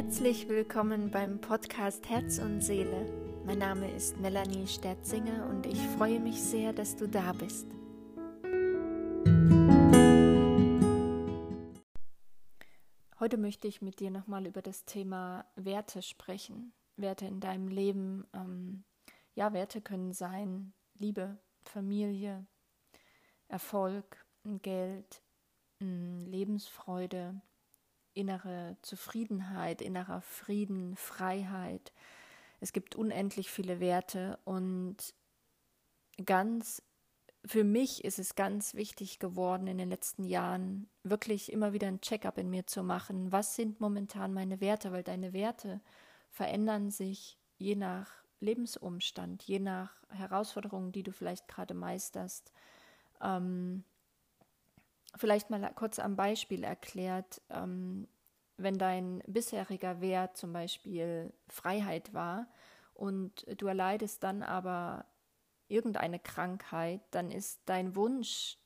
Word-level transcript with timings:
Herzlich 0.00 0.48
willkommen 0.48 1.10
beim 1.10 1.40
Podcast 1.40 2.08
Herz 2.08 2.38
und 2.38 2.60
Seele. 2.60 3.04
Mein 3.44 3.58
Name 3.58 3.90
ist 3.90 4.16
Melanie 4.20 4.68
Sterzinger 4.68 5.48
und 5.48 5.66
ich 5.66 5.80
freue 5.96 6.20
mich 6.20 6.40
sehr, 6.40 6.72
dass 6.72 6.94
du 6.94 7.08
da 7.08 7.32
bist. 7.32 7.66
Heute 13.18 13.38
möchte 13.38 13.66
ich 13.66 13.82
mit 13.82 13.98
dir 13.98 14.12
nochmal 14.12 14.46
über 14.46 14.62
das 14.62 14.84
Thema 14.84 15.44
Werte 15.56 16.00
sprechen. 16.02 16.72
Werte 16.96 17.26
in 17.26 17.40
deinem 17.40 17.66
Leben. 17.66 18.24
Ähm, 18.32 18.84
ja, 19.34 19.52
Werte 19.52 19.80
können 19.80 20.12
sein 20.12 20.74
Liebe, 20.94 21.38
Familie, 21.64 22.46
Erfolg, 23.48 24.24
Geld, 24.44 25.24
Lebensfreude, 25.80 27.42
innere 28.18 28.76
Zufriedenheit, 28.82 29.80
innerer 29.80 30.20
Frieden, 30.20 30.96
Freiheit. 30.96 31.92
Es 32.60 32.72
gibt 32.72 32.96
unendlich 32.96 33.50
viele 33.50 33.78
Werte 33.78 34.38
und 34.44 34.96
ganz 36.24 36.82
für 37.44 37.62
mich 37.62 38.04
ist 38.04 38.18
es 38.18 38.34
ganz 38.34 38.74
wichtig 38.74 39.20
geworden 39.20 39.68
in 39.68 39.78
den 39.78 39.88
letzten 39.88 40.24
Jahren, 40.24 40.88
wirklich 41.04 41.52
immer 41.52 41.72
wieder 41.72 41.86
ein 41.86 42.00
Check-up 42.00 42.36
in 42.36 42.50
mir 42.50 42.66
zu 42.66 42.82
machen. 42.82 43.30
Was 43.30 43.54
sind 43.54 43.80
momentan 43.80 44.34
meine 44.34 44.60
Werte? 44.60 44.90
Weil 44.90 45.04
deine 45.04 45.32
Werte 45.32 45.80
verändern 46.30 46.90
sich 46.90 47.38
je 47.56 47.76
nach 47.76 48.10
Lebensumstand, 48.40 49.44
je 49.44 49.60
nach 49.60 49.92
Herausforderungen, 50.10 50.92
die 50.92 51.04
du 51.04 51.12
vielleicht 51.12 51.46
gerade 51.48 51.74
meisterst. 51.74 52.52
Ähm, 53.22 53.84
Vielleicht 55.16 55.50
mal 55.50 55.72
kurz 55.74 55.98
am 55.98 56.16
Beispiel 56.16 56.64
erklärt, 56.64 57.40
ähm, 57.50 58.08
wenn 58.56 58.76
dein 58.76 59.22
bisheriger 59.26 60.00
Wert 60.00 60.36
zum 60.36 60.52
Beispiel 60.52 61.32
Freiheit 61.48 62.12
war 62.12 62.48
und 62.94 63.46
du 63.60 63.66
erleidest 63.66 64.22
dann 64.22 64.42
aber 64.42 65.06
irgendeine 65.68 66.18
Krankheit, 66.18 67.00
dann 67.12 67.30
ist 67.30 67.60
dein 67.66 67.94
Wunsch, 67.94 68.58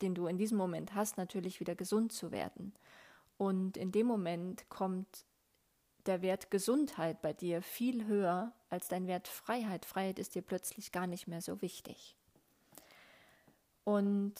den 0.00 0.14
du 0.14 0.26
in 0.26 0.38
diesem 0.38 0.56
Moment 0.56 0.94
hast, 0.94 1.18
natürlich 1.18 1.60
wieder 1.60 1.74
gesund 1.74 2.12
zu 2.12 2.30
werden. 2.30 2.74
Und 3.36 3.76
in 3.76 3.92
dem 3.92 4.06
Moment 4.06 4.68
kommt 4.70 5.26
der 6.06 6.22
Wert 6.22 6.50
Gesundheit 6.50 7.20
bei 7.20 7.32
dir 7.32 7.60
viel 7.60 8.06
höher 8.06 8.52
als 8.70 8.88
dein 8.88 9.06
Wert 9.06 9.28
Freiheit. 9.28 9.84
Freiheit 9.84 10.18
ist 10.18 10.34
dir 10.34 10.42
plötzlich 10.42 10.90
gar 10.90 11.06
nicht 11.06 11.28
mehr 11.28 11.42
so 11.42 11.60
wichtig. 11.60 12.16
Und 13.84 14.34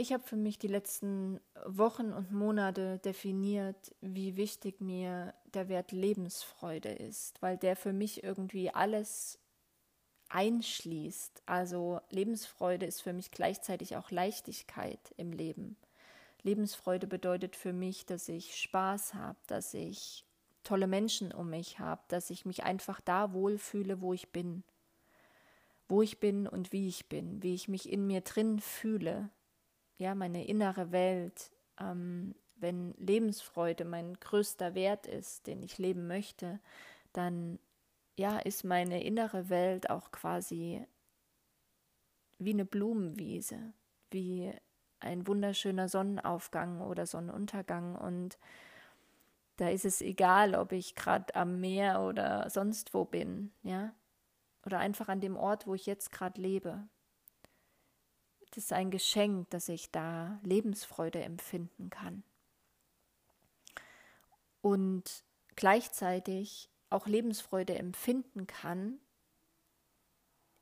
ich 0.00 0.14
habe 0.14 0.22
für 0.22 0.36
mich 0.36 0.58
die 0.58 0.66
letzten 0.66 1.40
Wochen 1.66 2.14
und 2.14 2.32
Monate 2.32 2.98
definiert, 3.00 3.94
wie 4.00 4.36
wichtig 4.36 4.80
mir 4.80 5.34
der 5.52 5.68
Wert 5.68 5.92
Lebensfreude 5.92 6.88
ist, 6.88 7.40
weil 7.42 7.58
der 7.58 7.76
für 7.76 7.92
mich 7.92 8.24
irgendwie 8.24 8.70
alles 8.70 9.38
einschließt. 10.30 11.42
Also 11.44 12.00
Lebensfreude 12.08 12.86
ist 12.86 13.02
für 13.02 13.12
mich 13.12 13.30
gleichzeitig 13.30 13.96
auch 13.96 14.10
Leichtigkeit 14.10 15.12
im 15.18 15.32
Leben. 15.32 15.76
Lebensfreude 16.42 17.06
bedeutet 17.06 17.54
für 17.54 17.74
mich, 17.74 18.06
dass 18.06 18.26
ich 18.30 18.56
Spaß 18.56 19.12
habe, 19.12 19.38
dass 19.48 19.74
ich 19.74 20.24
tolle 20.62 20.86
Menschen 20.86 21.30
um 21.30 21.50
mich 21.50 21.78
habe, 21.78 22.00
dass 22.08 22.30
ich 22.30 22.46
mich 22.46 22.64
einfach 22.64 23.02
da 23.02 23.34
wohlfühle, 23.34 24.00
wo 24.00 24.14
ich 24.14 24.30
bin. 24.30 24.64
Wo 25.90 26.00
ich 26.00 26.20
bin 26.20 26.46
und 26.46 26.72
wie 26.72 26.88
ich 26.88 27.10
bin, 27.10 27.42
wie 27.42 27.54
ich 27.54 27.68
mich 27.68 27.92
in 27.92 28.06
mir 28.06 28.22
drin 28.22 28.60
fühle, 28.60 29.28
ja, 30.00 30.14
meine 30.14 30.46
innere 30.46 30.92
Welt, 30.92 31.52
ähm, 31.78 32.34
wenn 32.56 32.94
Lebensfreude 32.94 33.84
mein 33.84 34.14
größter 34.18 34.74
Wert 34.74 35.06
ist, 35.06 35.46
den 35.46 35.62
ich 35.62 35.76
leben 35.76 36.06
möchte, 36.06 36.58
dann 37.12 37.58
ja, 38.16 38.38
ist 38.38 38.64
meine 38.64 39.04
innere 39.04 39.50
Welt 39.50 39.90
auch 39.90 40.10
quasi 40.10 40.86
wie 42.38 42.52
eine 42.52 42.64
Blumenwiese, 42.64 43.74
wie 44.10 44.50
ein 45.00 45.26
wunderschöner 45.26 45.88
Sonnenaufgang 45.88 46.80
oder 46.80 47.06
Sonnenuntergang 47.06 47.94
und 47.94 48.38
da 49.56 49.68
ist 49.68 49.84
es 49.84 50.00
egal, 50.00 50.54
ob 50.54 50.72
ich 50.72 50.94
gerade 50.94 51.34
am 51.34 51.60
Meer 51.60 52.00
oder 52.00 52.48
sonst 52.48 52.94
wo 52.94 53.04
bin, 53.04 53.52
ja, 53.62 53.92
oder 54.64 54.78
einfach 54.78 55.08
an 55.08 55.20
dem 55.20 55.36
Ort, 55.36 55.66
wo 55.66 55.74
ich 55.74 55.84
jetzt 55.84 56.10
gerade 56.10 56.40
lebe. 56.40 56.88
Das 58.50 58.64
ist 58.64 58.72
ein 58.72 58.90
Geschenk, 58.90 59.48
dass 59.50 59.68
ich 59.68 59.90
da 59.90 60.40
Lebensfreude 60.42 61.22
empfinden 61.22 61.88
kann. 61.90 62.24
Und 64.60 65.24
gleichzeitig 65.56 66.68
auch 66.90 67.06
Lebensfreude 67.06 67.78
empfinden 67.78 68.46
kann 68.46 68.98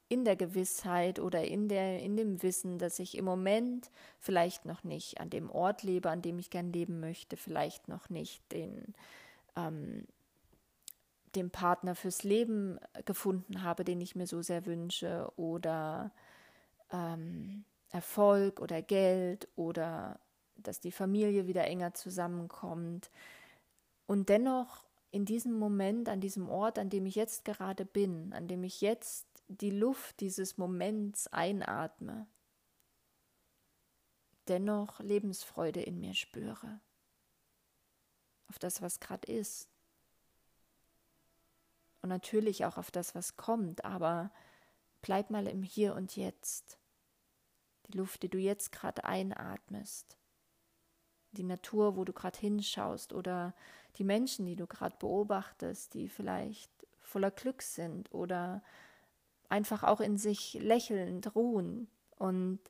in 0.08 0.24
der 0.24 0.36
Gewissheit 0.36 1.18
oder 1.18 1.44
in, 1.44 1.68
der, 1.68 2.00
in 2.00 2.16
dem 2.16 2.42
Wissen, 2.42 2.78
dass 2.78 2.98
ich 2.98 3.16
im 3.16 3.24
Moment 3.24 3.90
vielleicht 4.18 4.64
noch 4.64 4.82
nicht 4.82 5.20
an 5.20 5.30
dem 5.30 5.50
Ort 5.50 5.82
lebe, 5.82 6.10
an 6.10 6.22
dem 6.22 6.38
ich 6.38 6.50
gern 6.50 6.72
leben 6.72 7.00
möchte, 7.00 7.36
vielleicht 7.36 7.88
noch 7.88 8.08
nicht 8.08 8.40
den, 8.52 8.94
ähm, 9.56 10.06
den 11.34 11.50
Partner 11.50 11.94
fürs 11.94 12.22
Leben 12.22 12.78
gefunden 13.04 13.62
habe, 13.62 13.84
den 13.84 14.00
ich 14.00 14.16
mir 14.16 14.26
so 14.26 14.40
sehr 14.40 14.64
wünsche, 14.64 15.30
oder 15.36 16.10
ähm, 16.90 17.64
Erfolg 17.90 18.60
oder 18.60 18.82
Geld 18.82 19.48
oder 19.56 20.20
dass 20.56 20.80
die 20.80 20.92
Familie 20.92 21.46
wieder 21.46 21.64
enger 21.64 21.94
zusammenkommt. 21.94 23.10
Und 24.06 24.28
dennoch 24.28 24.84
in 25.10 25.24
diesem 25.24 25.58
Moment, 25.58 26.08
an 26.08 26.20
diesem 26.20 26.48
Ort, 26.48 26.78
an 26.78 26.90
dem 26.90 27.06
ich 27.06 27.14
jetzt 27.14 27.44
gerade 27.44 27.84
bin, 27.84 28.32
an 28.32 28.48
dem 28.48 28.62
ich 28.62 28.80
jetzt 28.80 29.26
die 29.48 29.70
Luft 29.70 30.20
dieses 30.20 30.58
Moments 30.58 31.28
einatme, 31.28 32.26
dennoch 34.48 35.00
Lebensfreude 35.00 35.80
in 35.80 36.00
mir 36.00 36.14
spüre. 36.14 36.80
Auf 38.48 38.58
das, 38.58 38.82
was 38.82 39.00
gerade 39.00 39.30
ist. 39.30 39.68
Und 42.02 42.10
natürlich 42.10 42.64
auch 42.64 42.76
auf 42.76 42.90
das, 42.90 43.14
was 43.14 43.36
kommt, 43.36 43.84
aber 43.84 44.30
bleib 45.02 45.30
mal 45.30 45.46
im 45.46 45.62
Hier 45.62 45.94
und 45.94 46.16
Jetzt 46.16 46.78
die 47.88 47.98
Luft, 47.98 48.22
die 48.22 48.28
du 48.28 48.38
jetzt 48.38 48.72
gerade 48.72 49.04
einatmest, 49.04 50.16
die 51.32 51.44
Natur, 51.44 51.96
wo 51.96 52.04
du 52.04 52.12
gerade 52.12 52.38
hinschaust 52.38 53.12
oder 53.12 53.54
die 53.96 54.04
Menschen, 54.04 54.46
die 54.46 54.56
du 54.56 54.66
gerade 54.66 54.96
beobachtest, 54.98 55.94
die 55.94 56.08
vielleicht 56.08 56.70
voller 57.00 57.30
Glück 57.30 57.62
sind 57.62 58.12
oder 58.12 58.62
einfach 59.48 59.82
auch 59.82 60.00
in 60.00 60.18
sich 60.18 60.54
lächelnd 60.54 61.34
ruhen 61.34 61.88
und 62.16 62.60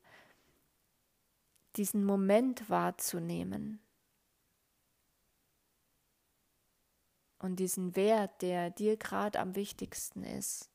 diesen 1.77 2.05
Moment 2.05 2.71
wahrzunehmen. 2.71 3.81
Und 7.41 7.57
diesen 7.57 7.95
Wert, 7.95 8.43
der 8.43 8.71
dir 8.71 8.97
gerade 8.97 9.39
am 9.39 9.55
wichtigsten 9.55 10.25
ist 10.25 10.71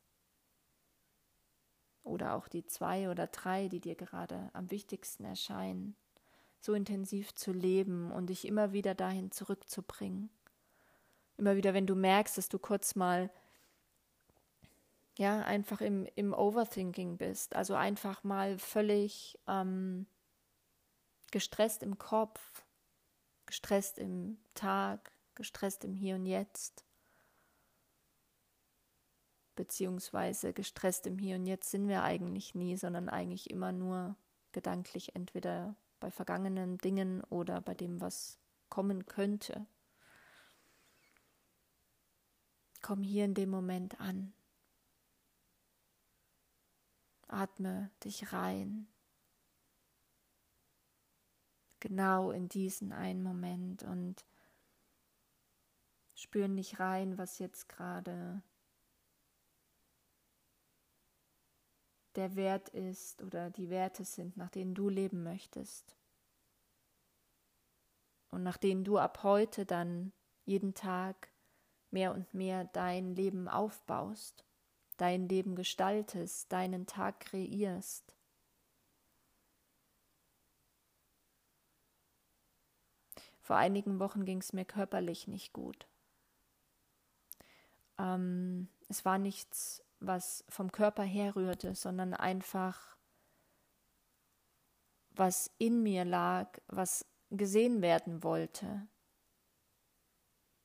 oder 2.04 2.36
auch 2.36 2.48
die 2.48 2.66
zwei 2.66 3.10
oder 3.10 3.28
drei, 3.28 3.68
die 3.68 3.80
dir 3.80 3.96
gerade 3.96 4.50
am 4.54 4.70
wichtigsten 4.72 5.26
erscheinen, 5.26 5.96
so 6.60 6.74
intensiv 6.74 7.34
zu 7.36 7.52
leben 7.52 8.12
und 8.12 8.28
dich 8.28 8.48
immer 8.48 8.74
wieder 8.74 8.96
dahin 8.96 9.32
zurückzubringen. 9.32 10.30
Immer 11.38 11.56
wieder, 11.56 11.74
wenn 11.74 11.88
du 11.88 11.96
merkst, 11.96 12.38
dass 12.38 12.50
du 12.50 12.60
kurz 12.60 12.96
mal 12.96 13.30
ja 15.18 15.42
einfach 15.42 15.82
im, 15.82 16.08
im 16.16 16.34
Overthinking 16.34 17.18
bist, 17.18 17.56
also 17.56 17.76
einfach 17.76 18.24
mal 18.24 18.58
völlig 18.58 19.40
ähm, 19.48 20.08
gestresst 21.32 21.84
im 21.84 21.98
Kopf, 21.98 22.64
gestresst 23.46 23.98
im 23.98 24.38
Tag, 24.56 25.12
gestresst 25.36 25.84
im 25.84 25.94
Hier 25.94 26.16
und 26.16 26.26
Jetzt 26.26 26.86
beziehungsweise 29.56 30.54
gestresst 30.54 31.08
im 31.08 31.18
Hier 31.18 31.36
und 31.36 31.46
Jetzt 31.46 31.72
sind 31.72 31.88
wir 31.88 32.04
eigentlich 32.04 32.56
nie, 32.56 32.78
sondern 32.78 33.10
eigentlich 33.10 33.50
immer 33.50 33.72
nur 33.72 34.16
gedanklich 34.52 35.16
entweder 35.16 35.76
bei 36.00 36.12
vergangenen 36.12 36.78
Dingen 36.78 37.24
oder 37.26 37.62
bei 37.62 37.74
dem, 37.74 38.02
was 38.02 38.40
kommen 38.70 39.06
könnte. 39.06 39.66
Komm 42.82 43.02
hier 43.02 43.26
in 43.26 43.34
dem 43.34 43.50
Moment 43.50 44.00
an. 44.02 44.34
Atme 47.28 47.90
dich 48.04 48.34
rein. 48.34 48.88
Genau 51.80 52.32
in 52.32 52.50
diesen 52.50 52.92
einen 52.92 53.24
Moment 53.24 53.84
und 53.84 54.26
spüren 56.16 56.56
nicht 56.56 56.80
rein, 56.80 57.18
was 57.18 57.40
jetzt 57.40 57.70
gerade 57.70 58.42
der 62.16 62.36
Wert 62.36 62.70
ist 62.70 63.22
oder 63.22 63.50
die 63.50 63.70
Werte 63.70 64.06
sind, 64.06 64.38
nach 64.38 64.50
denen 64.50 64.76
du 64.76 64.90
leben 64.90 65.24
möchtest. 65.24 65.96
Und 68.30 68.44
nach 68.44 68.58
denen 68.58 68.84
du 68.84 68.98
ab 68.98 69.24
heute 69.24 69.66
dann 69.66 70.12
jeden 70.46 70.74
Tag 70.74 71.30
mehr 71.92 72.14
und 72.14 72.34
mehr 72.34 72.66
dein 72.66 73.16
Leben 73.16 73.48
aufbaust, 73.48 74.44
dein 74.98 75.30
Leben 75.30 75.56
gestaltest, 75.56 76.52
deinen 76.52 76.88
Tag 76.88 77.20
kreierst. 77.20 78.16
Vor 83.42 83.58
einigen 83.58 84.00
Wochen 84.00 84.26
ging 84.26 84.40
es 84.40 84.54
mir 84.54 84.66
körperlich 84.66 85.28
nicht 85.28 85.54
gut. 85.54 85.86
Ähm, 88.00 88.70
es 88.88 89.06
war 89.06 89.18
nichts, 89.18 89.84
was 90.06 90.44
vom 90.50 90.72
Körper 90.72 91.04
herrührte, 91.04 91.76
sondern 91.76 92.14
einfach, 92.14 92.98
was 95.12 95.52
in 95.58 95.82
mir 95.84 96.06
lag, 96.06 96.60
was 96.68 97.06
gesehen 97.30 97.82
werden 97.82 98.24
wollte. 98.24 98.88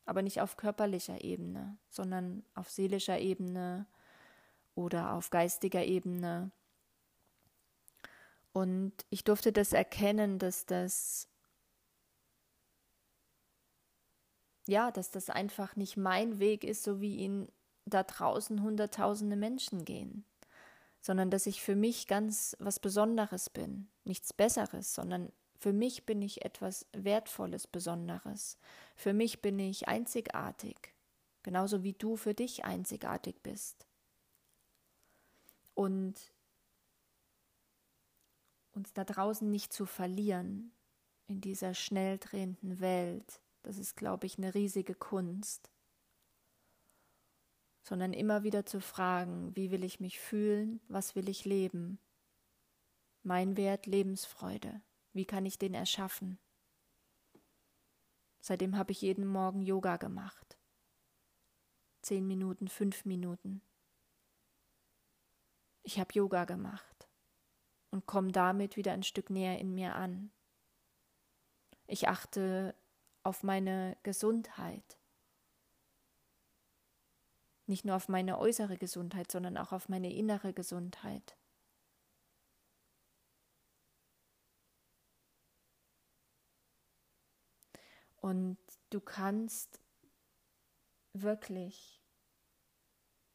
Aber 0.05 0.23
nicht 0.23 0.41
auf 0.41 0.57
körperlicher 0.57 1.23
Ebene, 1.23 1.79
sondern 1.89 2.45
auf 2.55 2.71
seelischer 2.71 3.19
Ebene 3.19 3.87
oder 4.75 5.13
auf 5.13 5.31
geistiger 5.31 5.85
Ebene. 5.85 6.51
Und 8.53 8.93
ich 9.11 9.25
durfte 9.25 9.53
das 9.53 9.73
erkennen, 9.73 10.39
dass 10.39 10.67
das 10.67 11.29
ja, 14.67 14.91
dass 14.91 15.11
das 15.11 15.31
einfach 15.31 15.77
nicht 15.77 15.97
mein 15.97 16.39
Weg 16.39 16.63
ist, 16.63 16.83
so 16.83 17.01
wie 17.01 17.17
ihn 17.17 17.51
da 17.91 18.03
draußen 18.03 18.63
hunderttausende 18.63 19.37
Menschen 19.37 19.85
gehen, 19.85 20.25
sondern 21.01 21.31
dass 21.31 21.47
ich 21.47 21.63
für 21.63 21.77
mich 21.77 22.07
ganz 22.07 22.57
was 22.59 22.81
Besonderes 22.81 23.51
bin, 23.51 23.89
nichts 24.05 24.33
Besseres, 24.33 24.95
sondern 24.95 25.33
für 25.59 25.73
mich 25.73 26.07
bin 26.07 26.23
ich 26.23 26.45
etwas 26.45 26.87
Wertvolles, 26.93 27.67
Besonderes. 27.67 28.59
Für 28.95 29.13
mich 29.13 29.43
bin 29.43 29.59
ich 29.59 29.89
einzigartig, 29.89 30.95
genauso 31.43 31.83
wie 31.83 31.95
du 31.95 32.17
für 32.17 32.35
dich 32.35 32.65
einzigartig 32.65 33.43
bist. 33.43 33.87
Und 35.75 36.15
uns 38.73 38.93
da 38.93 39.05
draußen 39.05 39.51
nicht 39.51 39.73
zu 39.73 39.87
verlieren 39.87 40.73
in 41.27 41.41
dieser 41.41 41.75
schnell 41.75 42.19
drehenden 42.19 42.81
Welt, 42.81 43.41
das 43.63 43.77
ist, 43.77 43.97
glaube 43.97 44.27
ich, 44.27 44.39
eine 44.39 44.55
riesige 44.55 44.95
Kunst. 44.95 45.71
Sondern 47.83 48.13
immer 48.13 48.43
wieder 48.43 48.67
zu 48.67 48.81
fragen, 48.81 49.55
wie 49.57 49.71
will 49.71 49.85
ich 49.85 50.01
mich 50.01 50.21
fühlen, 50.21 50.81
was 50.89 51.15
will 51.15 51.29
ich 51.29 51.45
leben? 51.45 51.99
Mein 53.23 53.57
Wert 53.57 53.87
Lebensfreude. 53.87 54.83
Wie 55.13 55.25
kann 55.25 55.47
ich 55.47 55.59
den 55.59 55.75
erschaffen? 55.75 56.39
Seitdem 58.41 58.77
habe 58.77 58.93
ich 58.93 59.03
jeden 59.03 59.27
Morgen 59.27 59.63
Yoga 59.63 59.97
gemacht. 59.97 60.59
Zehn 62.03 62.27
Minuten, 62.27 62.69
fünf 62.69 63.05
Minuten. 63.05 63.63
Ich 65.83 65.99
habe 65.99 66.13
Yoga 66.13 66.45
gemacht 66.45 67.09
und 67.91 68.07
komme 68.07 68.33
damit 68.33 68.77
wieder 68.77 68.93
ein 68.93 69.03
Stück 69.03 69.31
näher 69.31 69.59
in 69.59 69.75
mir 69.75 69.95
an. 69.95 70.31
Ich 71.87 72.09
achte 72.09 72.75
auf 73.23 73.43
meine 73.43 73.97
Gesundheit. 74.03 74.98
Nicht 77.69 77.85
nur 77.85 77.97
auf 77.97 78.09
meine 78.09 78.39
äußere 78.39 78.79
Gesundheit, 78.79 79.31
sondern 79.31 79.59
auch 79.59 79.73
auf 79.73 79.91
meine 79.91 80.11
innere 80.11 80.55
Gesundheit. 80.55 81.37
Und 88.17 88.59
du 88.89 89.01
kannst 89.01 89.81
wirklich 91.13 92.03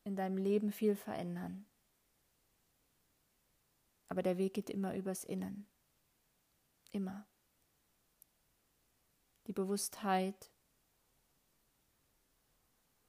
in 0.04 0.16
deinem 0.16 0.38
Leben 0.38 0.72
viel 0.72 0.96
verändern. 0.96 1.68
Aber 4.10 4.24
der 4.24 4.40
Weg 4.40 4.56
geht 4.56 4.72
immer 4.72 4.96
übers 4.96 5.24
Innen. 5.24 5.68
Immer 6.92 7.28
die 9.48 9.54
Bewusstheit, 9.54 10.53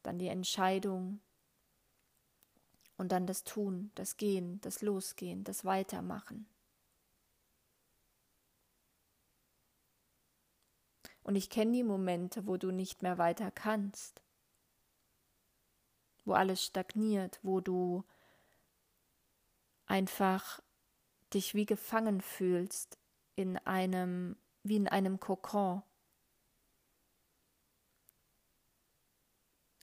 dann 0.05 0.19
die 0.19 0.29
Entscheidung 0.29 1.21
und 2.97 3.11
dann 3.11 3.27
das 3.27 3.43
Tun, 3.45 3.91
das 3.95 4.17
Gehen, 4.17 4.61
das 4.61 4.83
Losgehen, 4.83 5.45
das 5.45 5.65
Weitermachen. 5.65 6.47
Und 11.25 11.37
ich 11.37 11.49
kenne 11.49 11.73
die 11.73 11.83
Momente, 11.83 12.47
wo 12.47 12.57
du 12.59 12.71
nicht 12.71 13.03
mehr 13.03 13.19
weiter 13.19 13.51
kannst, 13.51 14.23
wo 16.25 16.35
alles 16.35 16.63
stagniert, 16.63 17.41
wo 17.43 17.61
du 17.61 18.05
einfach 19.87 20.61
dich 21.33 21.55
wie 21.55 21.67
gefangen 21.67 22.21
fühlst 22.21 22.99
in 23.37 23.57
einem, 23.59 24.37
wie 24.63 24.77
in 24.77 24.87
einem 24.87 25.19
Kokon, 25.19 25.83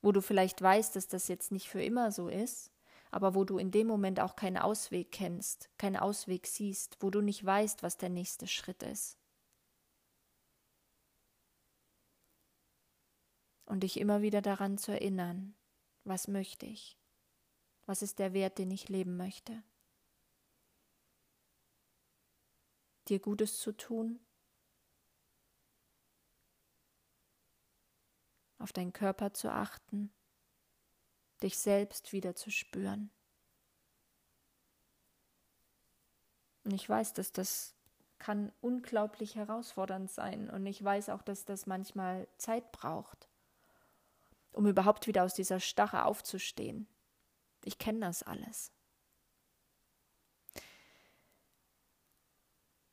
wo 0.01 0.11
du 0.11 0.21
vielleicht 0.21 0.61
weißt, 0.61 0.95
dass 0.95 1.07
das 1.07 1.27
jetzt 1.27 1.51
nicht 1.51 1.69
für 1.69 1.83
immer 1.83 2.11
so 2.11 2.27
ist, 2.27 2.71
aber 3.11 3.35
wo 3.35 3.43
du 3.43 3.57
in 3.57 3.71
dem 3.71 3.87
Moment 3.87 4.19
auch 4.19 4.35
keinen 4.35 4.57
Ausweg 4.57 5.11
kennst, 5.11 5.69
keinen 5.77 5.97
Ausweg 5.97 6.47
siehst, 6.47 6.97
wo 7.01 7.09
du 7.09 7.21
nicht 7.21 7.45
weißt, 7.45 7.83
was 7.83 7.97
der 7.97 8.09
nächste 8.09 8.47
Schritt 8.47 8.83
ist. 8.83 9.17
Und 13.65 13.83
dich 13.83 13.99
immer 13.99 14.21
wieder 14.21 14.41
daran 14.41 14.77
zu 14.77 14.91
erinnern, 14.91 15.55
was 16.03 16.27
möchte 16.27 16.65
ich? 16.65 16.97
Was 17.85 18.01
ist 18.01 18.19
der 18.19 18.33
Wert, 18.33 18.57
den 18.57 18.71
ich 18.71 18.89
leben 18.89 19.17
möchte? 19.17 19.63
Dir 23.07 23.19
Gutes 23.19 23.59
zu 23.59 23.71
tun, 23.71 24.19
auf 28.61 28.73
deinen 28.73 28.93
Körper 28.93 29.33
zu 29.33 29.51
achten, 29.51 30.11
dich 31.41 31.57
selbst 31.57 32.13
wieder 32.13 32.35
zu 32.35 32.51
spüren. 32.51 33.09
Und 36.63 36.73
ich 36.73 36.87
weiß, 36.87 37.13
dass 37.13 37.31
das 37.31 37.75
kann 38.19 38.51
unglaublich 38.61 39.35
herausfordernd 39.35 40.11
sein 40.11 40.49
und 40.49 40.65
ich 40.67 40.83
weiß 40.83 41.09
auch, 41.09 41.23
dass 41.23 41.43
das 41.43 41.65
manchmal 41.65 42.27
Zeit 42.37 42.71
braucht, 42.71 43.27
um 44.51 44.67
überhaupt 44.67 45.07
wieder 45.07 45.23
aus 45.23 45.33
dieser 45.33 45.59
Stache 45.59 46.05
aufzustehen. 46.05 46.87
Ich 47.65 47.79
kenne 47.79 48.01
das 48.01 48.21
alles. 48.21 48.71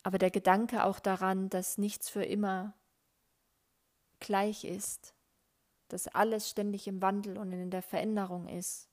Aber 0.03 0.17
der 0.17 0.31
Gedanke 0.31 0.85
auch 0.85 0.99
daran, 0.99 1.51
dass 1.51 1.77
nichts 1.77 2.09
für 2.09 2.25
immer 2.25 2.73
gleich 4.21 4.65
ist, 4.65 5.15
dass 5.89 6.09
alles 6.09 6.49
ständig 6.49 6.87
im 6.87 7.03
Wandel 7.03 7.39
und 7.39 7.53
in 7.53 7.71
der 7.71 7.83
Veränderung 7.83 8.49
ist. 8.49 8.89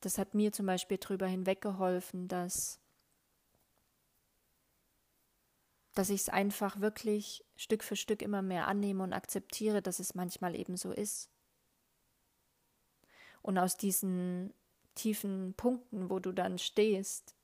Das 0.00 0.18
hat 0.18 0.34
mir 0.34 0.52
zum 0.52 0.66
Beispiel 0.66 0.98
darüber 0.98 1.26
hinweggeholfen, 1.26 2.26
dass, 2.26 2.80
dass 5.94 6.10
ich 6.10 6.22
es 6.22 6.28
einfach 6.28 6.80
wirklich 6.80 7.44
Stück 7.56 7.84
für 7.84 7.96
Stück 7.96 8.20
immer 8.20 8.42
mehr 8.42 8.66
annehme 8.66 9.04
und 9.04 9.12
akzeptiere, 9.12 9.80
dass 9.80 10.00
es 10.00 10.14
manchmal 10.14 10.56
eben 10.56 10.76
so 10.76 10.90
ist. 10.90 11.30
Und 13.42 13.58
aus 13.58 13.76
diesen 13.76 14.52
tiefen 14.94 15.54
Punkten, 15.54 16.10
wo 16.10 16.18
du 16.18 16.32
dann 16.32 16.58
stehst, 16.58 17.36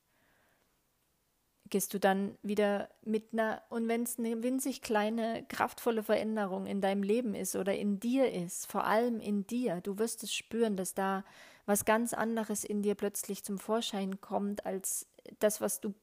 gehst 1.70 1.94
du 1.94 2.00
dann 2.00 2.36
wieder 2.42 2.88
mit 3.02 3.32
einer, 3.32 3.62
und 3.68 3.88
wenn 3.88 4.02
es 4.02 4.18
eine 4.18 4.42
winzig 4.42 4.82
kleine, 4.82 5.44
kraftvolle 5.48 6.02
Veränderung 6.02 6.66
in 6.66 6.80
deinem 6.80 7.02
Leben 7.02 7.34
ist 7.34 7.56
oder 7.56 7.74
in 7.76 8.00
dir 8.00 8.32
ist, 8.32 8.70
vor 8.70 8.84
allem 8.84 9.20
in 9.20 9.46
dir, 9.46 9.80
du 9.80 9.98
wirst 9.98 10.22
es 10.22 10.32
spüren, 10.32 10.76
dass 10.76 10.94
da 10.94 11.24
was 11.66 11.84
ganz 11.84 12.14
anderes 12.14 12.64
in 12.64 12.82
dir 12.82 12.94
plötzlich 12.94 13.44
zum 13.44 13.58
Vorschein 13.58 14.20
kommt, 14.20 14.64
als 14.64 15.06
das, 15.38 15.60
was 15.60 15.80
du 15.80 15.94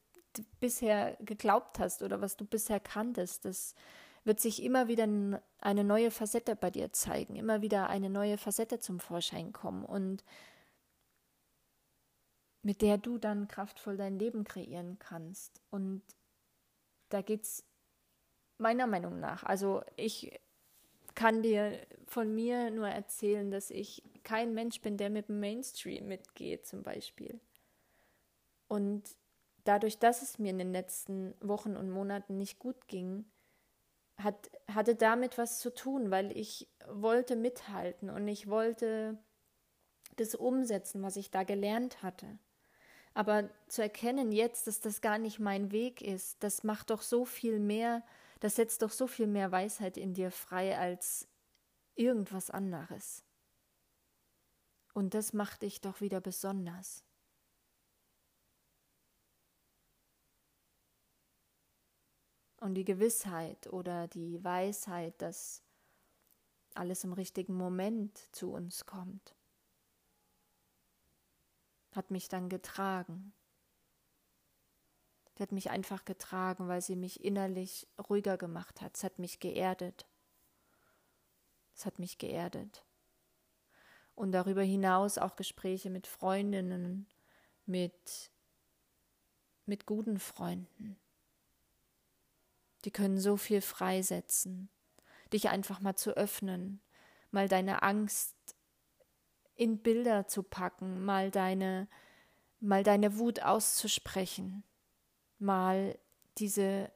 bisher 0.60 1.18
geglaubt 1.22 1.80
hast 1.80 2.04
oder 2.04 2.22
was 2.22 2.38
du 2.38 2.46
bisher 2.46 2.80
kanntest. 2.80 3.46
Das 3.46 3.74
wird 4.26 4.40
sich 4.40 4.64
immer 4.64 4.88
wieder 4.88 5.08
eine 5.62 5.84
neue 5.84 6.12
Facette 6.12 6.56
bei 6.56 6.70
dir 6.70 6.92
zeigen, 6.92 7.36
immer 7.36 7.62
wieder 7.62 7.90
eine 7.90 8.10
neue 8.10 8.38
Facette 8.38 8.80
zum 8.80 9.00
Vorschein 9.00 9.54
kommen 9.54 9.86
und 9.86 10.24
mit 12.66 12.82
der 12.82 12.98
du 12.98 13.20
dann 13.20 13.48
kraftvoll 13.48 13.96
dein 13.96 14.18
Leben 14.18 14.44
kreieren 14.44 14.98
kannst. 14.98 15.62
Und 15.70 16.02
da 17.10 17.22
geht 17.22 17.44
es 17.44 17.64
meiner 18.58 18.88
Meinung 18.88 19.20
nach, 19.20 19.44
also 19.44 19.84
ich 19.98 20.40
kann 21.14 21.44
dir 21.44 21.80
von 22.08 22.34
mir 22.34 22.72
nur 22.72 22.88
erzählen, 22.88 23.52
dass 23.52 23.70
ich 23.70 24.02
kein 24.24 24.56
Mensch 24.56 24.82
bin, 24.82 24.98
der 24.98 25.12
mit 25.12 25.30
dem 25.30 25.40
Mainstream 25.40 26.08
mitgeht 26.08 26.66
zum 26.66 26.82
Beispiel. 26.82 27.40
Und 28.68 29.16
dadurch, 29.64 30.00
dass 30.00 30.24
es 30.24 30.40
mir 30.40 30.50
in 30.50 30.58
den 30.58 30.72
letzten 30.72 31.36
Wochen 31.42 31.78
und 31.78 31.92
Monaten 31.92 32.40
nicht 32.40 32.58
gut 32.58 32.88
ging, 32.88 33.26
hat, 34.18 34.50
hatte 34.68 34.96
damit 34.96 35.38
was 35.38 35.60
zu 35.60 35.72
tun, 35.72 36.10
weil 36.10 36.36
ich 36.36 36.68
wollte 36.88 37.36
mithalten 37.36 38.10
und 38.10 38.28
ich 38.28 38.50
wollte 38.50 39.20
das 40.16 40.34
umsetzen, 40.34 41.04
was 41.04 41.16
ich 41.16 41.30
da 41.30 41.44
gelernt 41.44 42.02
hatte. 42.02 42.40
Aber 43.16 43.50
zu 43.70 43.82
erkennen 43.82 44.34
jetzt, 44.34 44.68
dass 44.68 44.82
das 44.82 45.00
gar 45.00 45.18
nicht 45.18 45.40
mein 45.40 45.72
Weg 45.72 46.02
ist, 46.02 46.44
das 46.44 46.66
macht 46.66 46.90
doch 46.90 47.02
so 47.02 47.24
viel 47.24 47.60
mehr, 47.60 48.04
das 48.42 48.58
setzt 48.58 48.82
doch 48.82 48.92
so 48.92 49.08
viel 49.08 49.26
mehr 49.26 49.54
Weisheit 49.54 49.96
in 49.96 50.14
dir 50.14 50.32
frei 50.32 50.78
als 50.78 51.26
irgendwas 51.96 52.50
anderes. 52.50 53.24
Und 54.94 55.14
das 55.14 55.32
macht 55.32 55.62
dich 55.62 55.80
doch 55.80 56.02
wieder 56.02 56.20
besonders. 56.20 57.06
Und 62.60 62.74
die 62.74 62.86
Gewissheit 62.86 63.68
oder 63.68 64.10
die 64.10 64.44
Weisheit, 64.44 65.22
dass 65.22 65.64
alles 66.74 67.06
im 67.06 67.14
richtigen 67.14 67.56
Moment 67.56 68.18
zu 68.36 68.52
uns 68.52 68.86
kommt, 68.86 69.36
hat 71.96 72.12
mich 72.12 72.28
dann 72.30 72.50
getragen. 72.50 73.34
Sie 75.36 75.44
hat 75.44 75.52
mich 75.52 75.70
einfach 75.70 76.06
getragen, 76.06 76.68
weil 76.68 76.82
sie 76.82 76.96
mich 76.96 77.24
innerlich 77.24 77.88
ruhiger 78.10 78.38
gemacht 78.38 78.82
hat. 78.82 78.96
Es 78.96 79.04
hat 79.04 79.20
mich 79.20 79.40
geerdet. 79.40 80.06
Es 81.76 81.86
hat 81.86 82.00
mich 82.00 82.18
geerdet. 82.18 82.86
Und 84.16 84.32
darüber 84.32 84.64
hinaus 84.64 85.18
auch 85.18 85.36
Gespräche 85.36 85.90
mit 85.90 86.08
Freundinnen, 86.08 87.06
mit, 87.66 88.32
mit 89.66 89.86
guten 89.86 90.20
Freunden. 90.20 90.98
Die 92.86 92.92
können 92.92 93.20
so 93.20 93.36
viel 93.36 93.62
freisetzen, 93.62 94.70
dich 95.34 95.50
einfach 95.50 95.82
mal 95.82 95.96
zu 95.96 96.16
öffnen, 96.16 96.82
mal 97.32 97.50
deine 97.50 97.84
Angst 97.84 98.36
in 99.56 99.80
Bilder 99.80 100.28
zu 100.28 100.44
packen, 100.44 101.04
mal 101.04 101.32
deine, 101.32 101.88
mal 102.60 102.84
deine 102.84 103.18
Wut 103.18 103.42
auszusprechen, 103.42 104.64
mal 105.40 105.98
diese 106.38 106.92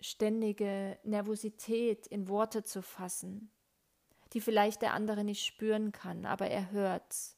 ständige 0.00 0.98
Nervosität 1.04 2.06
in 2.06 2.28
Worte 2.28 2.62
zu 2.62 2.82
fassen, 2.82 3.50
die 4.32 4.40
vielleicht 4.40 4.82
der 4.82 4.92
andere 4.92 5.24
nicht 5.24 5.44
spüren 5.44 5.92
kann, 5.92 6.26
aber 6.26 6.48
er 6.48 6.70
hört's. 6.70 7.36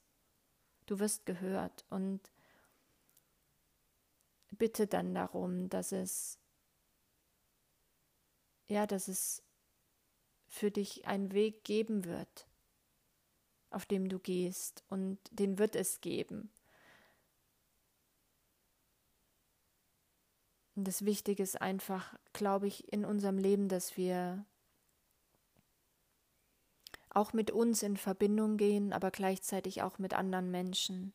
Du 0.86 1.00
wirst 1.00 1.26
gehört 1.26 1.84
und 1.90 2.20
bitte 4.52 4.86
dann 4.86 5.14
darum, 5.14 5.68
dass 5.68 5.92
es 5.92 6.38
ja, 8.68 8.86
dass 8.86 9.08
es 9.08 9.42
für 10.48 10.70
dich 10.70 11.06
einen 11.06 11.32
Weg 11.32 11.64
geben 11.64 12.04
wird, 12.04 12.46
auf 13.70 13.86
dem 13.86 14.08
du 14.08 14.18
gehst, 14.18 14.84
und 14.88 15.18
den 15.30 15.58
wird 15.58 15.76
es 15.76 16.00
geben. 16.00 16.50
Und 20.74 20.86
das 20.86 21.04
Wichtige 21.04 21.42
ist 21.42 21.60
einfach, 21.60 22.14
glaube 22.34 22.66
ich, 22.66 22.92
in 22.92 23.04
unserem 23.04 23.38
Leben, 23.38 23.68
dass 23.68 23.96
wir 23.96 24.44
auch 27.08 27.32
mit 27.32 27.50
uns 27.50 27.82
in 27.82 27.96
Verbindung 27.96 28.58
gehen, 28.58 28.92
aber 28.92 29.10
gleichzeitig 29.10 29.82
auch 29.82 29.98
mit 29.98 30.12
anderen 30.12 30.50
Menschen, 30.50 31.14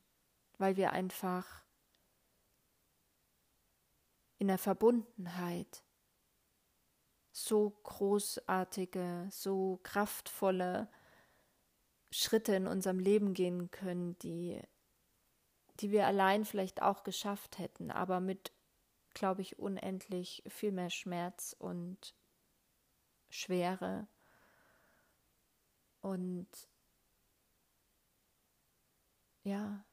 weil 0.58 0.78
wir 0.78 0.94
einfach 0.94 1.64
in 4.40 4.48
der 4.48 4.58
Verbundenheit 4.58 5.84
so 7.32 7.70
großartige, 7.84 9.28
so 9.30 9.80
kraftvolle 9.84 10.90
Schritte 12.12 12.56
in 12.56 12.68
unserem 12.68 13.00
Leben 13.00 13.34
gehen 13.34 13.72
können, 13.72 14.18
die, 14.20 14.62
die 15.80 15.92
wir 15.92 16.06
allein 16.06 16.46
vielleicht 16.46 16.82
auch 16.82 17.04
geschafft 17.04 17.58
hätten, 17.58 17.90
aber 17.92 18.20
mit, 18.20 18.52
glaube 19.14 19.42
ich, 19.42 19.58
unendlich 19.60 20.44
viel 20.48 20.72
mehr 20.72 20.90
Schmerz 20.90 21.56
und 21.58 22.14
Schwere 23.30 24.08
und 26.02 26.48
ja, 29.44 29.86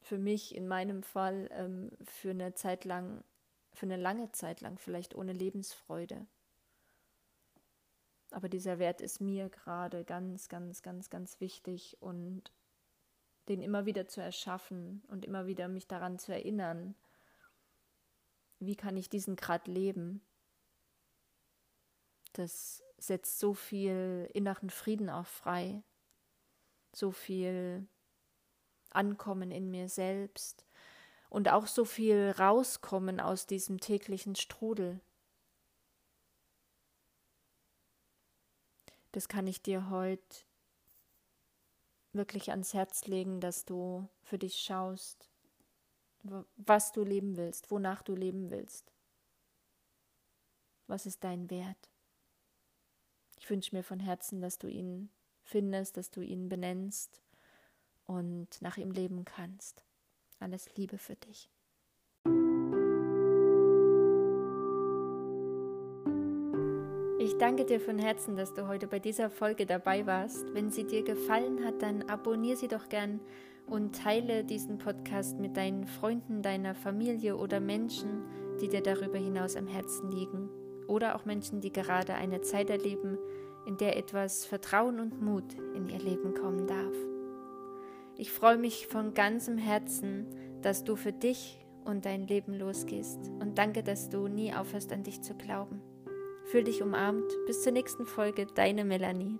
für 0.00 0.18
mich 0.18 0.54
in 0.54 0.66
meinem 0.66 1.02
Fall 1.02 1.48
ähm, 1.52 1.90
für 2.04 2.30
eine 2.30 2.54
Zeit 2.54 2.84
lang 2.84 3.22
für 3.72 3.86
eine 3.86 3.96
lange 3.96 4.32
Zeit 4.32 4.60
lang 4.60 4.78
vielleicht 4.78 5.14
ohne 5.14 5.32
Lebensfreude. 5.32 6.26
Aber 8.30 8.48
dieser 8.48 8.78
Wert 8.78 9.00
ist 9.00 9.20
mir 9.20 9.48
gerade 9.48 10.04
ganz, 10.04 10.48
ganz, 10.48 10.82
ganz, 10.82 11.10
ganz 11.10 11.40
wichtig 11.40 11.96
und 12.00 12.52
den 13.48 13.62
immer 13.62 13.86
wieder 13.86 14.06
zu 14.06 14.20
erschaffen 14.20 15.02
und 15.08 15.24
immer 15.24 15.46
wieder 15.46 15.68
mich 15.68 15.86
daran 15.86 16.18
zu 16.18 16.32
erinnern, 16.32 16.94
wie 18.58 18.76
kann 18.76 18.96
ich 18.96 19.08
diesen 19.08 19.36
Grad 19.36 19.66
leben. 19.66 20.20
Das 22.34 22.82
setzt 22.98 23.38
so 23.38 23.54
viel 23.54 24.28
inneren 24.34 24.70
Frieden 24.70 25.08
auch 25.08 25.26
frei, 25.26 25.82
so 26.92 27.10
viel 27.10 27.86
Ankommen 28.90 29.50
in 29.50 29.70
mir 29.70 29.88
selbst, 29.88 30.66
und 31.30 31.50
auch 31.50 31.66
so 31.66 31.84
viel 31.84 32.34
rauskommen 32.38 33.20
aus 33.20 33.46
diesem 33.46 33.80
täglichen 33.80 34.34
Strudel. 34.34 35.00
Das 39.12 39.28
kann 39.28 39.46
ich 39.46 39.62
dir 39.62 39.90
heute 39.90 40.44
wirklich 42.12 42.50
ans 42.50 42.74
Herz 42.74 43.06
legen, 43.06 43.40
dass 43.40 43.64
du 43.64 44.08
für 44.22 44.38
dich 44.38 44.56
schaust, 44.56 45.30
was 46.56 46.92
du 46.92 47.04
leben 47.04 47.36
willst, 47.36 47.70
wonach 47.70 48.02
du 48.02 48.14
leben 48.14 48.50
willst. 48.50 48.92
Was 50.86 51.06
ist 51.06 51.22
dein 51.24 51.50
Wert? 51.50 51.90
Ich 53.38 53.48
wünsche 53.48 53.74
mir 53.74 53.84
von 53.84 54.00
Herzen, 54.00 54.40
dass 54.40 54.58
du 54.58 54.66
ihn 54.68 55.10
findest, 55.44 55.96
dass 55.96 56.10
du 56.10 56.20
ihn 56.20 56.48
benennst 56.48 57.22
und 58.06 58.60
nach 58.60 58.76
ihm 58.76 58.90
leben 58.90 59.24
kannst. 59.24 59.84
Alles 60.40 60.74
Liebe 60.76 60.98
für 60.98 61.16
dich. 61.16 61.48
Ich 67.38 67.44
danke 67.44 67.64
dir 67.64 67.78
von 67.78 68.00
Herzen, 68.00 68.34
dass 68.34 68.52
du 68.52 68.66
heute 68.66 68.88
bei 68.88 68.98
dieser 68.98 69.30
Folge 69.30 69.64
dabei 69.64 70.04
warst. 70.06 70.52
Wenn 70.54 70.72
sie 70.72 70.82
dir 70.82 71.04
gefallen 71.04 71.64
hat, 71.64 71.82
dann 71.82 72.02
abonniere 72.10 72.56
sie 72.56 72.66
doch 72.66 72.88
gern 72.88 73.20
und 73.64 73.94
teile 73.94 74.42
diesen 74.42 74.78
Podcast 74.78 75.38
mit 75.38 75.56
deinen 75.56 75.86
Freunden, 75.86 76.42
deiner 76.42 76.74
Familie 76.74 77.36
oder 77.36 77.60
Menschen, 77.60 78.24
die 78.60 78.68
dir 78.68 78.82
darüber 78.82 79.18
hinaus 79.18 79.54
am 79.54 79.68
Herzen 79.68 80.10
liegen. 80.10 80.48
Oder 80.88 81.14
auch 81.14 81.26
Menschen, 81.26 81.60
die 81.60 81.72
gerade 81.72 82.14
eine 82.14 82.40
Zeit 82.40 82.70
erleben, 82.70 83.18
in 83.68 83.76
der 83.76 83.96
etwas 83.96 84.44
Vertrauen 84.44 84.98
und 84.98 85.22
Mut 85.22 85.54
in 85.76 85.88
ihr 85.88 86.00
Leben 86.00 86.34
kommen 86.34 86.66
darf. 86.66 86.96
Ich 88.16 88.32
freue 88.32 88.58
mich 88.58 88.88
von 88.88 89.14
ganzem 89.14 89.58
Herzen, 89.58 90.26
dass 90.60 90.82
du 90.82 90.96
für 90.96 91.12
dich 91.12 91.64
und 91.84 92.04
dein 92.04 92.26
Leben 92.26 92.52
losgehst. 92.52 93.30
Und 93.38 93.58
danke, 93.58 93.84
dass 93.84 94.08
du 94.08 94.26
nie 94.26 94.52
aufhörst, 94.52 94.92
an 94.92 95.04
dich 95.04 95.22
zu 95.22 95.36
glauben. 95.36 95.80
Fühl 96.50 96.64
dich 96.64 96.82
umarmt. 96.82 97.30
Bis 97.46 97.62
zur 97.62 97.72
nächsten 97.72 98.06
Folge, 98.06 98.46
deine 98.46 98.84
Melanie. 98.84 99.38